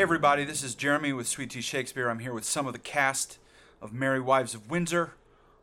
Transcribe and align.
Hey, 0.00 0.04
everybody, 0.04 0.46
this 0.46 0.62
is 0.62 0.74
Jeremy 0.74 1.12
with 1.12 1.28
Sweet 1.28 1.50
Tea 1.50 1.60
Shakespeare. 1.60 2.08
I'm 2.08 2.20
here 2.20 2.32
with 2.32 2.44
some 2.44 2.66
of 2.66 2.72
the 2.72 2.78
cast 2.78 3.38
of 3.82 3.92
Merry 3.92 4.18
Wives 4.18 4.54
of 4.54 4.70
Windsor 4.70 5.12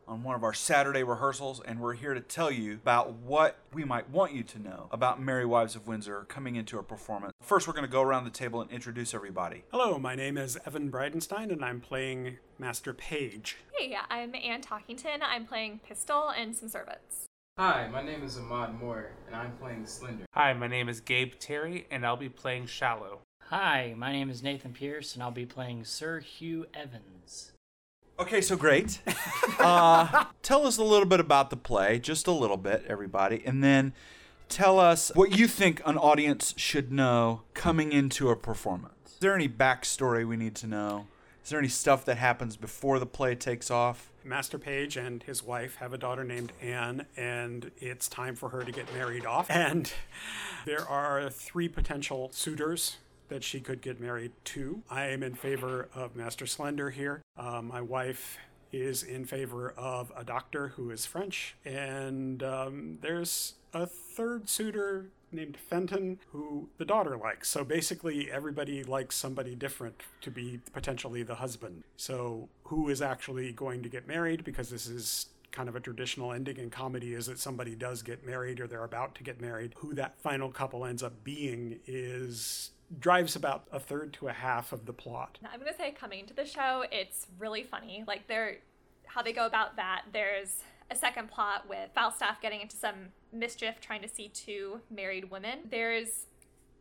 on 0.06 0.22
one 0.22 0.36
of 0.36 0.44
our 0.44 0.54
Saturday 0.54 1.02
rehearsals, 1.02 1.60
and 1.60 1.80
we're 1.80 1.94
here 1.94 2.14
to 2.14 2.20
tell 2.20 2.48
you 2.48 2.74
about 2.74 3.14
what 3.14 3.58
we 3.72 3.82
might 3.82 4.08
want 4.10 4.34
you 4.34 4.44
to 4.44 4.60
know 4.60 4.86
about 4.92 5.20
Merry 5.20 5.44
Wives 5.44 5.74
of 5.74 5.88
Windsor 5.88 6.24
coming 6.28 6.54
into 6.54 6.78
a 6.78 6.84
performance. 6.84 7.32
First, 7.42 7.66
we're 7.66 7.72
going 7.72 7.84
to 7.84 7.90
go 7.90 8.00
around 8.00 8.22
the 8.22 8.30
table 8.30 8.60
and 8.60 8.70
introduce 8.70 9.12
everybody. 9.12 9.64
Hello, 9.72 9.98
my 9.98 10.14
name 10.14 10.38
is 10.38 10.56
Evan 10.64 10.88
Bridenstine, 10.88 11.50
and 11.50 11.64
I'm 11.64 11.80
playing 11.80 12.36
Master 12.60 12.94
Page. 12.94 13.56
Hey, 13.76 13.96
I'm 14.08 14.36
Ann 14.36 14.62
Talkington. 14.62 15.18
I'm 15.20 15.46
playing 15.46 15.80
Pistol 15.80 16.28
and 16.28 16.54
some 16.54 16.68
servants. 16.68 17.24
Hi, 17.58 17.88
my 17.88 18.04
name 18.04 18.22
is 18.22 18.38
Ahmad 18.38 18.80
Moore, 18.80 19.10
and 19.26 19.34
I'm 19.34 19.50
playing 19.56 19.84
Slender. 19.84 20.26
Hi, 20.34 20.52
my 20.52 20.68
name 20.68 20.88
is 20.88 21.00
Gabe 21.00 21.32
Terry, 21.40 21.88
and 21.90 22.06
I'll 22.06 22.16
be 22.16 22.28
playing 22.28 22.66
Shallow. 22.66 23.22
Hi, 23.50 23.94
my 23.96 24.12
name 24.12 24.28
is 24.28 24.42
Nathan 24.42 24.74
Pierce, 24.74 25.14
and 25.14 25.22
I'll 25.22 25.30
be 25.30 25.46
playing 25.46 25.84
Sir 25.84 26.20
Hugh 26.20 26.66
Evans. 26.74 27.52
Okay, 28.20 28.42
so 28.42 28.56
great. 28.56 29.00
uh, 29.58 30.26
tell 30.42 30.66
us 30.66 30.76
a 30.76 30.84
little 30.84 31.06
bit 31.06 31.18
about 31.18 31.48
the 31.48 31.56
play, 31.56 31.98
just 31.98 32.26
a 32.26 32.30
little 32.30 32.58
bit, 32.58 32.84
everybody, 32.86 33.42
and 33.46 33.64
then 33.64 33.94
tell 34.50 34.78
us 34.78 35.10
what 35.14 35.38
you 35.38 35.48
think 35.48 35.80
an 35.86 35.96
audience 35.96 36.52
should 36.58 36.92
know 36.92 37.40
coming 37.54 37.90
into 37.90 38.28
a 38.28 38.36
performance. 38.36 38.92
Is 39.06 39.18
there 39.20 39.34
any 39.34 39.48
backstory 39.48 40.28
we 40.28 40.36
need 40.36 40.54
to 40.56 40.66
know? 40.66 41.06
Is 41.42 41.48
there 41.48 41.58
any 41.58 41.68
stuff 41.68 42.04
that 42.04 42.18
happens 42.18 42.58
before 42.58 42.98
the 42.98 43.06
play 43.06 43.34
takes 43.34 43.70
off? 43.70 44.10
Master 44.22 44.58
Page 44.58 44.98
and 44.98 45.22
his 45.22 45.42
wife 45.42 45.76
have 45.76 45.94
a 45.94 45.98
daughter 45.98 46.22
named 46.22 46.52
Anne, 46.60 47.06
and 47.16 47.70
it's 47.78 48.08
time 48.08 48.34
for 48.34 48.50
her 48.50 48.62
to 48.62 48.72
get 48.72 48.92
married 48.92 49.24
off. 49.24 49.48
And 49.68 49.90
there 50.66 50.86
are 50.86 51.30
three 51.30 51.68
potential 51.68 52.28
suitors 52.30 52.98
that 53.28 53.44
she 53.44 53.60
could 53.60 53.80
get 53.80 54.00
married 54.00 54.32
to. 54.44 54.82
I 54.90 55.06
am 55.06 55.22
in 55.22 55.34
favor 55.34 55.88
of 55.94 56.16
Master 56.16 56.46
Slender 56.46 56.90
here. 56.90 57.22
Uh, 57.36 57.62
my 57.62 57.80
wife 57.80 58.38
is 58.72 59.02
in 59.02 59.24
favor 59.24 59.72
of 59.76 60.12
a 60.16 60.24
doctor 60.24 60.68
who 60.68 60.90
is 60.90 61.06
French, 61.06 61.56
and 61.64 62.42
um, 62.42 62.98
there's 63.00 63.54
a 63.72 63.86
third 63.86 64.48
suitor 64.48 65.06
named 65.30 65.56
Fenton 65.56 66.18
who 66.32 66.68
the 66.78 66.84
daughter 66.84 67.16
likes. 67.16 67.48
So 67.48 67.64
basically, 67.64 68.30
everybody 68.30 68.82
likes 68.82 69.16
somebody 69.16 69.54
different 69.54 70.02
to 70.22 70.30
be 70.30 70.60
potentially 70.72 71.22
the 71.22 71.36
husband. 71.36 71.84
So, 71.96 72.48
who 72.64 72.88
is 72.88 73.02
actually 73.02 73.52
going 73.52 73.82
to 73.82 73.88
get 73.88 74.06
married? 74.06 74.44
Because 74.44 74.70
this 74.70 74.86
is 74.86 75.26
kind 75.50 75.68
of 75.68 75.76
a 75.76 75.80
traditional 75.80 76.32
ending 76.32 76.58
in 76.58 76.70
comedy 76.70 77.14
is 77.14 77.26
that 77.26 77.38
somebody 77.38 77.74
does 77.74 78.02
get 78.02 78.24
married 78.24 78.60
or 78.60 78.66
they're 78.66 78.84
about 78.84 79.14
to 79.14 79.22
get 79.22 79.40
married. 79.40 79.72
Who 79.78 79.94
that 79.94 80.20
final 80.20 80.50
couple 80.50 80.84
ends 80.84 81.02
up 81.02 81.24
being 81.24 81.80
is 81.86 82.70
drives 82.98 83.36
about 83.36 83.64
a 83.72 83.78
third 83.80 84.12
to 84.14 84.28
a 84.28 84.32
half 84.32 84.72
of 84.72 84.86
the 84.86 84.92
plot. 84.92 85.38
I'm 85.52 85.58
gonna 85.58 85.76
say 85.76 85.90
coming 85.90 86.26
to 86.26 86.34
the 86.34 86.44
show, 86.44 86.84
it's 86.90 87.26
really 87.38 87.62
funny. 87.62 88.04
Like 88.06 88.26
they're 88.26 88.58
how 89.06 89.22
they 89.22 89.32
go 89.32 89.46
about 89.46 89.76
that. 89.76 90.02
There's 90.12 90.62
a 90.90 90.94
second 90.94 91.30
plot 91.30 91.68
with 91.68 91.90
Falstaff 91.94 92.40
getting 92.40 92.60
into 92.60 92.76
some 92.76 93.12
mischief 93.32 93.80
trying 93.80 94.02
to 94.02 94.08
see 94.08 94.28
two 94.28 94.80
married 94.90 95.30
women. 95.30 95.60
There's 95.70 96.26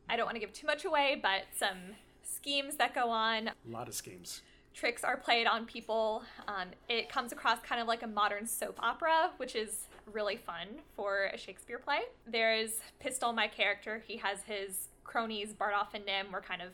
I 0.10 0.16
don't 0.16 0.26
want 0.26 0.36
to 0.36 0.40
give 0.40 0.54
too 0.54 0.68
much 0.68 0.86
away, 0.86 1.20
but 1.22 1.44
some 1.58 1.96
schemes 2.24 2.78
that 2.78 2.96
go 2.96 3.10
on. 3.10 3.50
A 3.50 3.54
lot 3.70 3.88
of 3.88 3.94
schemes. 3.94 4.42
Tricks 4.74 5.04
are 5.04 5.18
played 5.18 5.48
on 5.48 5.66
people. 5.66 6.24
Um, 6.48 6.68
it 6.88 7.10
comes 7.10 7.32
across 7.32 7.60
kind 7.62 7.82
of 7.82 7.88
like 7.88 8.04
a 8.04 8.08
modern 8.08 8.46
soap 8.46 8.78
opera, 8.80 9.32
which 9.38 9.56
is 9.56 9.88
really 10.14 10.38
fun 10.38 10.68
for 10.96 11.32
a 11.34 11.38
Shakespeare 11.38 11.80
play. 11.80 12.02
There's 12.28 12.80
Pistol, 13.00 13.34
my 13.34 13.48
character. 13.48 14.04
He 14.06 14.18
has 14.18 14.44
his 14.44 14.90
cronies, 15.08 15.54
Bardolph 15.54 15.94
and 15.94 16.06
Nym, 16.06 16.32
were 16.32 16.42
kind 16.42 16.62
of 16.62 16.70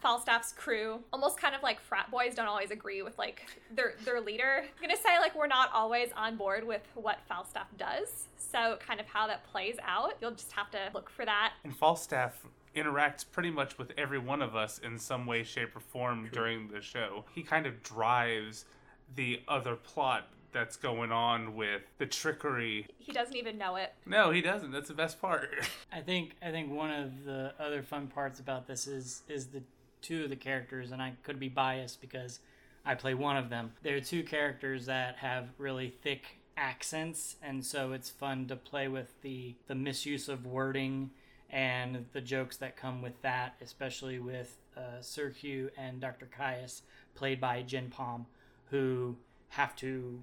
Falstaff's 0.00 0.52
crew, 0.52 1.00
almost 1.12 1.38
kind 1.38 1.54
of 1.54 1.62
like 1.62 1.80
frat 1.80 2.10
boys 2.10 2.34
don't 2.34 2.46
always 2.46 2.70
agree 2.70 3.02
with 3.02 3.16
like 3.18 3.42
their 3.74 3.94
their 4.04 4.20
leader. 4.20 4.62
I'm 4.62 4.82
gonna 4.82 4.96
say 4.96 5.18
like 5.18 5.34
we're 5.34 5.46
not 5.46 5.70
always 5.72 6.10
on 6.16 6.36
board 6.36 6.64
with 6.66 6.82
what 6.94 7.18
Falstaff 7.28 7.68
does. 7.78 8.26
So 8.36 8.78
kind 8.86 9.00
of 9.00 9.06
how 9.06 9.26
that 9.26 9.44
plays 9.50 9.76
out, 9.82 10.14
you'll 10.20 10.32
just 10.32 10.52
have 10.52 10.70
to 10.72 10.78
look 10.94 11.08
for 11.08 11.24
that. 11.24 11.54
And 11.64 11.74
Falstaff 11.74 12.46
interacts 12.76 13.24
pretty 13.30 13.50
much 13.50 13.78
with 13.78 13.92
every 13.96 14.18
one 14.18 14.42
of 14.42 14.54
us 14.54 14.78
in 14.78 14.98
some 14.98 15.26
way, 15.26 15.42
shape, 15.42 15.74
or 15.74 15.80
form 15.80 16.28
during 16.30 16.68
the 16.68 16.82
show. 16.82 17.24
He 17.34 17.42
kind 17.42 17.66
of 17.66 17.82
drives 17.82 18.66
the 19.14 19.40
other 19.48 19.76
plot 19.76 20.28
that's 20.56 20.76
going 20.76 21.12
on 21.12 21.54
with 21.54 21.82
the 21.98 22.06
trickery. 22.06 22.86
He 22.98 23.12
doesn't 23.12 23.36
even 23.36 23.58
know 23.58 23.76
it. 23.76 23.92
No, 24.06 24.30
he 24.30 24.40
doesn't. 24.40 24.70
That's 24.70 24.88
the 24.88 24.94
best 24.94 25.20
part. 25.20 25.50
I 25.92 26.00
think 26.00 26.34
I 26.42 26.50
think 26.50 26.72
one 26.72 26.90
of 26.90 27.24
the 27.24 27.52
other 27.60 27.82
fun 27.82 28.06
parts 28.06 28.40
about 28.40 28.66
this 28.66 28.86
is 28.86 29.22
is 29.28 29.48
the 29.48 29.62
two 30.00 30.24
of 30.24 30.30
the 30.30 30.36
characters, 30.36 30.92
and 30.92 31.02
I 31.02 31.12
could 31.24 31.38
be 31.38 31.50
biased 31.50 32.00
because 32.00 32.40
I 32.86 32.94
play 32.94 33.12
one 33.12 33.36
of 33.36 33.50
them. 33.50 33.72
There 33.82 33.96
are 33.96 34.00
two 34.00 34.22
characters 34.22 34.86
that 34.86 35.16
have 35.16 35.48
really 35.58 35.92
thick 36.02 36.38
accents, 36.56 37.36
and 37.42 37.62
so 37.62 37.92
it's 37.92 38.08
fun 38.08 38.46
to 38.46 38.56
play 38.56 38.88
with 38.88 39.20
the 39.20 39.56
the 39.66 39.74
misuse 39.74 40.26
of 40.26 40.46
wording 40.46 41.10
and 41.50 42.06
the 42.14 42.20
jokes 42.22 42.56
that 42.56 42.78
come 42.78 43.02
with 43.02 43.20
that, 43.20 43.56
especially 43.60 44.18
with 44.20 44.56
uh, 44.74 45.02
Sir 45.02 45.28
Hugh 45.28 45.70
and 45.76 46.00
Dr. 46.00 46.26
Caius, 46.34 46.80
played 47.14 47.42
by 47.42 47.60
Jen 47.60 47.90
Palm, 47.90 48.24
who 48.70 49.16
have 49.50 49.76
to 49.76 50.22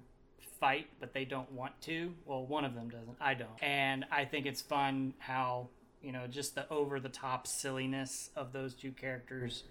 fight, 0.60 0.86
but 1.00 1.12
they 1.12 1.24
don't 1.24 1.50
want 1.52 1.80
to. 1.82 2.14
Well, 2.26 2.44
one 2.46 2.64
of 2.64 2.74
them 2.74 2.88
doesn't. 2.88 3.16
I 3.20 3.34
don't. 3.34 3.62
And 3.62 4.04
I 4.10 4.24
think 4.24 4.46
it's 4.46 4.60
fun 4.60 5.14
how, 5.18 5.68
you 6.02 6.12
know, 6.12 6.26
just 6.26 6.54
the 6.54 6.68
over 6.70 7.00
the 7.00 7.08
top 7.08 7.46
silliness 7.46 8.30
of 8.36 8.52
those 8.52 8.74
two 8.74 8.92
characters. 8.92 9.64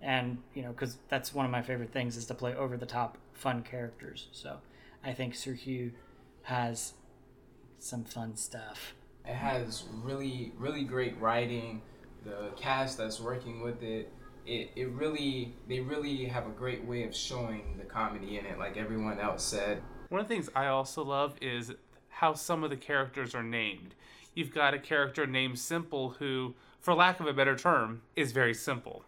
And, 0.00 0.38
you 0.54 0.62
know, 0.62 0.70
because 0.70 0.98
that's 1.08 1.34
one 1.34 1.44
of 1.44 1.50
my 1.50 1.62
favorite 1.62 1.92
things 1.92 2.16
is 2.16 2.26
to 2.26 2.34
play 2.34 2.54
over 2.54 2.76
the 2.76 2.86
top 2.86 3.18
fun 3.32 3.62
characters. 3.62 4.28
So 4.32 4.58
I 5.04 5.12
think 5.12 5.34
Sir 5.34 5.54
Hugh 5.54 5.92
has 6.42 6.94
some 7.78 8.04
fun 8.04 8.36
stuff. 8.36 8.94
It 9.24 9.34
has 9.34 9.84
really, 10.02 10.52
really 10.56 10.84
great 10.84 11.20
writing. 11.20 11.82
The 12.24 12.50
cast 12.56 12.98
that's 12.98 13.20
working 13.20 13.60
with 13.60 13.82
it, 13.82 14.12
it, 14.46 14.70
it 14.74 14.88
really, 14.90 15.54
they 15.68 15.80
really 15.80 16.24
have 16.24 16.46
a 16.46 16.50
great 16.50 16.84
way 16.84 17.04
of 17.04 17.14
showing 17.14 17.76
the 17.78 17.84
comedy 17.84 18.38
in 18.38 18.46
it, 18.46 18.58
like 18.58 18.76
everyone 18.76 19.20
else 19.20 19.44
said. 19.44 19.82
One 20.08 20.20
of 20.20 20.28
the 20.28 20.34
things 20.34 20.48
I 20.54 20.66
also 20.66 21.04
love 21.04 21.36
is 21.40 21.72
how 22.08 22.34
some 22.34 22.64
of 22.64 22.70
the 22.70 22.76
characters 22.76 23.34
are 23.34 23.42
named. 23.42 23.94
You've 24.34 24.54
got 24.54 24.74
a 24.74 24.78
character 24.78 25.26
named 25.26 25.58
Simple 25.58 26.10
who, 26.18 26.54
for 26.80 26.94
lack 26.94 27.20
of 27.20 27.26
a 27.26 27.32
better 27.32 27.56
term, 27.56 28.02
is 28.16 28.32
very 28.32 28.54
simple. 28.54 29.04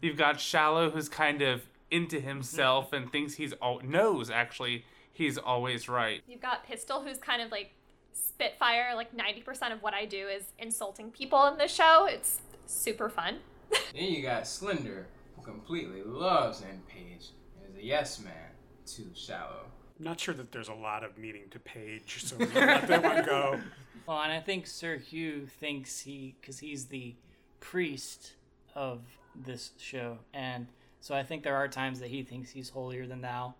You've 0.00 0.16
got 0.16 0.40
Shallow 0.40 0.90
who's 0.90 1.08
kind 1.08 1.40
of 1.42 1.66
into 1.90 2.20
himself 2.20 2.92
and 2.92 3.10
thinks 3.10 3.34
he's 3.34 3.52
all 3.54 3.80
knows 3.84 4.30
actually 4.30 4.84
he's 5.12 5.38
always 5.38 5.88
right. 5.88 6.22
You've 6.26 6.40
got 6.40 6.64
Pistol 6.64 7.02
who's 7.02 7.18
kind 7.18 7.42
of 7.42 7.50
like 7.50 7.70
Spitfire. 8.12 8.94
Like 8.94 9.16
90% 9.16 9.72
of 9.72 9.82
what 9.82 9.94
I 9.94 10.04
do 10.04 10.28
is 10.28 10.44
insulting 10.58 11.10
people 11.10 11.46
in 11.46 11.58
the 11.58 11.68
show. 11.68 12.06
It's 12.06 12.40
super 12.66 13.08
fun. 13.08 13.38
then 13.70 14.04
you 14.04 14.22
got 14.22 14.46
Slender 14.46 15.06
who 15.36 15.42
completely 15.42 16.02
loves 16.02 16.62
Anne 16.62 16.82
Page 16.88 17.30
and 17.56 17.70
is 17.70 17.76
a 17.76 17.84
yes 17.84 18.20
man 18.20 18.50
to 18.86 19.04
Shallow. 19.14 19.66
Not 19.98 20.20
sure 20.20 20.34
that 20.34 20.52
there's 20.52 20.68
a 20.68 20.74
lot 20.74 21.04
of 21.04 21.18
meaning 21.18 21.44
to 21.50 21.58
Page, 21.58 22.24
so 22.24 22.36
let 22.38 22.88
that 22.88 23.02
one 23.02 23.24
go. 23.24 23.60
Well, 24.04 24.20
and 24.20 24.32
I 24.32 24.40
think 24.40 24.66
Sir 24.66 24.96
Hugh 24.96 25.46
thinks 25.46 26.00
he, 26.00 26.34
because 26.40 26.58
he's 26.58 26.86
the 26.86 27.14
priest 27.60 28.32
of 28.74 29.00
this 29.36 29.70
show, 29.78 30.18
and 30.34 30.66
so 31.00 31.14
I 31.14 31.22
think 31.22 31.44
there 31.44 31.54
are 31.54 31.68
times 31.68 32.00
that 32.00 32.10
he 32.10 32.24
thinks 32.24 32.50
he's 32.50 32.70
holier 32.70 33.06
than 33.06 33.20
thou, 33.20 33.54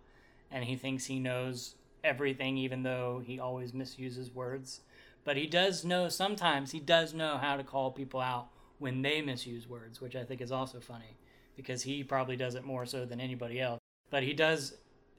and 0.51 0.65
he 0.65 0.75
thinks 0.75 1.05
he 1.05 1.17
knows 1.17 1.75
everything, 2.03 2.57
even 2.57 2.83
though 2.83 3.21
he 3.25 3.39
always 3.39 3.73
misuses 3.73 4.35
words. 4.35 4.81
But 5.23 5.37
he 5.37 5.47
does 5.47 5.85
know 5.85 6.09
sometimes 6.09 6.71
he 6.71 6.81
does 6.81 7.13
know 7.13 7.37
how 7.37 7.55
to 7.55 7.63
call 7.63 7.91
people 7.91 8.19
out 8.19 8.47
when 8.79 9.01
they 9.01 9.21
misuse 9.21 9.67
words, 9.69 10.01
which 10.01 10.15
I 10.15 10.25
think 10.25 10.41
is 10.41 10.51
also 10.51 10.81
funny 10.81 11.17
because 11.55 11.83
he 11.83 12.03
probably 12.03 12.35
does 12.35 12.55
it 12.55 12.65
more 12.65 12.85
so 12.85 13.05
than 13.05 13.21
anybody 13.21 13.61
else. 13.61 13.79
But 14.09 14.23
he 14.23 14.33
does 14.33 14.75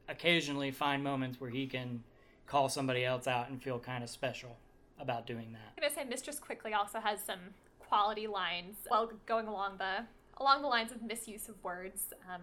occasionally 0.08 0.70
find 0.70 1.02
moments 1.02 1.40
where 1.40 1.50
he 1.50 1.66
can 1.66 2.02
call 2.46 2.68
somebody 2.68 3.04
else 3.04 3.26
out 3.26 3.48
and 3.48 3.62
feel 3.62 3.78
kind 3.78 4.04
of 4.04 4.10
special 4.10 4.56
about 4.98 5.26
doing 5.26 5.52
that. 5.52 5.72
I'm 5.76 5.82
gonna 5.82 5.94
say 5.94 6.08
Mistress 6.08 6.38
Quickly 6.38 6.72
also 6.72 7.00
has 7.00 7.20
some 7.22 7.40
quality 7.78 8.26
lines 8.26 8.76
while 8.88 9.10
going 9.26 9.46
along 9.46 9.78
the 9.78 10.04
along 10.38 10.62
the 10.62 10.68
lines 10.68 10.92
of 10.92 11.02
misuse 11.02 11.48
of 11.48 11.62
words. 11.62 12.12
Um, 12.32 12.42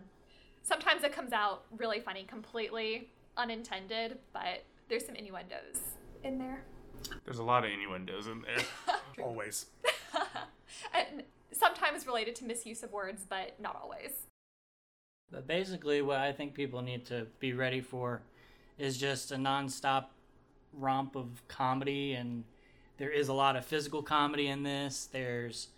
sometimes 0.64 1.04
it 1.04 1.12
comes 1.12 1.34
out 1.34 1.66
really 1.78 2.00
funny, 2.00 2.24
completely 2.24 3.10
unintended, 3.38 4.18
but 4.34 4.64
there's 4.90 5.06
some 5.06 5.16
innuendos 5.16 5.98
in 6.24 6.38
there. 6.38 6.64
There's 7.26 7.40
a 7.40 7.44
lot 7.44 7.66
of 7.66 7.72
innuendos 7.72 8.28
in 8.28 8.42
there. 8.42 8.96
Always. 9.24 9.68
and 10.94 11.24
sometimes 11.52 12.06
related 12.06 12.36
to 12.36 12.46
misuse 12.46 12.84
of 12.84 12.92
words, 12.92 13.26
but 13.28 13.60
not 13.60 13.80
always. 13.82 14.12
But 15.32 15.48
basically, 15.48 16.02
what 16.02 16.20
I 16.20 16.32
think 16.32 16.54
people 16.54 16.82
need 16.82 17.06
to 17.06 17.28
be 17.40 17.54
ready 17.54 17.82
for 17.82 18.22
is 18.78 18.98
just 18.98 19.32
a 19.32 19.36
nonstop 19.36 20.06
romp 20.74 21.16
of 21.16 21.42
comedy, 21.48 22.14
and 22.14 22.44
there 22.98 23.10
is 23.10 23.30
a 23.30 23.34
lot 23.34 23.56
of 23.56 23.66
physical 23.66 24.04
comedy 24.04 24.48
in 24.48 24.64
this. 24.64 25.08
There's 25.12 25.70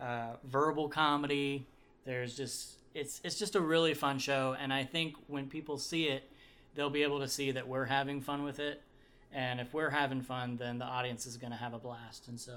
uh, 0.00 0.36
verbal 0.44 0.88
comedy. 0.88 1.66
There's 2.04 2.36
just 2.36 2.78
it's 2.94 3.20
it's 3.24 3.38
just 3.38 3.54
a 3.54 3.60
really 3.60 3.94
fun 3.94 4.18
show, 4.18 4.56
and 4.58 4.72
I 4.72 4.84
think 4.84 5.16
when 5.26 5.48
people 5.48 5.78
see 5.78 6.08
it, 6.08 6.30
they'll 6.74 6.90
be 6.90 7.02
able 7.02 7.20
to 7.20 7.28
see 7.28 7.50
that 7.52 7.68
we're 7.68 7.86
having 7.86 8.20
fun 8.20 8.42
with 8.44 8.58
it, 8.58 8.82
and 9.32 9.60
if 9.60 9.74
we're 9.74 9.90
having 9.90 10.22
fun, 10.22 10.56
then 10.56 10.78
the 10.78 10.84
audience 10.84 11.26
is 11.26 11.36
going 11.36 11.52
to 11.52 11.56
have 11.58 11.74
a 11.74 11.78
blast, 11.78 12.28
and 12.28 12.40
so 12.40 12.54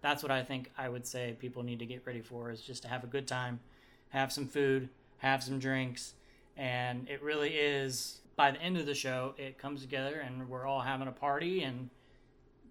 that's 0.00 0.22
what 0.22 0.30
I 0.32 0.42
think 0.42 0.70
I 0.78 0.88
would 0.88 1.06
say 1.06 1.36
people 1.38 1.62
need 1.62 1.78
to 1.80 1.86
get 1.86 2.06
ready 2.06 2.20
for 2.20 2.50
is 2.50 2.60
just 2.60 2.82
to 2.82 2.88
have 2.88 3.04
a 3.04 3.06
good 3.06 3.26
time, 3.26 3.60
have 4.10 4.32
some 4.32 4.46
food, 4.46 4.88
have 5.18 5.42
some 5.42 5.58
drinks, 5.58 6.14
and 6.56 7.08
it 7.08 7.22
really 7.22 7.50
is 7.50 8.20
by 8.36 8.50
the 8.50 8.60
end 8.60 8.76
of 8.76 8.86
the 8.86 8.94
show 8.94 9.34
it 9.36 9.58
comes 9.58 9.80
together 9.82 10.20
and 10.20 10.48
we're 10.48 10.64
all 10.64 10.82
having 10.82 11.08
a 11.08 11.12
party 11.12 11.64
and 11.64 11.90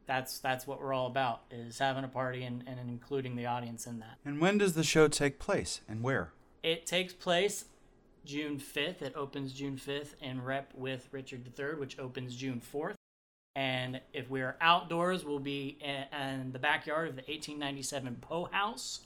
that's 0.06 0.40
that's 0.40 0.66
what 0.66 0.82
we're 0.82 0.94
all 0.94 1.08
about 1.08 1.42
is 1.52 1.78
having 1.80 2.06
a 2.06 2.08
party 2.08 2.46
and, 2.46 2.64
and 2.66 2.80
including 2.90 3.36
the 3.36 3.46
audience 3.46 3.86
in 3.86 4.00
that. 4.00 4.18
And 4.24 4.40
when 4.40 4.58
does 4.58 4.76
the 4.76 4.84
show 4.84 5.10
take 5.10 5.40
place 5.40 5.82
and 5.88 6.02
where? 6.02 6.32
it 6.64 6.86
takes 6.86 7.14
place 7.14 7.66
june 8.26 8.58
5th 8.58 9.02
it 9.02 9.14
opens 9.16 9.54
june 9.54 9.78
5th 9.78 10.16
in 10.22 10.44
rep 10.44 10.74
with 10.74 11.08
richard 11.12 11.48
iii 11.58 11.76
which 11.76 12.00
opens 12.00 12.36
june 12.36 12.62
4th 12.74 12.96
and 13.58 14.00
if 14.14 14.30
we're 14.30 14.56
outdoors 14.62 15.26
we'll 15.26 15.40
be 15.40 15.80
in, 15.82 16.06
in 16.16 16.52
the 16.52 16.60
backyard 16.60 17.10
of 17.10 17.16
the 17.16 17.24
1897 17.24 18.18
poe 18.22 18.46
house. 18.52 19.00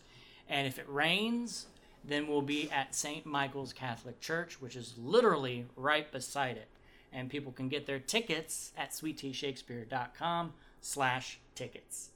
And 0.50 0.68
if 0.68 0.78
it 0.78 0.86
rains 0.90 1.68
then 2.04 2.28
we'll 2.28 2.42
be 2.42 2.70
at 2.72 2.96
St. 2.96 3.26
Michael's 3.26 3.74
Catholic 3.74 4.20
Church, 4.20 4.62
which 4.62 4.76
is 4.76 4.96
literally 4.98 5.66
right 5.76 6.12
beside 6.12 6.58
it. 6.58 6.68
And 7.14 7.30
people 7.30 7.52
can 7.52 7.70
get 7.70 7.86
their 7.86 8.00
tickets 8.00 8.72
at 8.78 8.92
sweetteashakespeare.com 8.92 10.54
slash 10.80 11.40
tickets. 11.56 12.10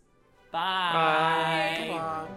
Bye. 0.52 1.90
Bye. 1.92 2.28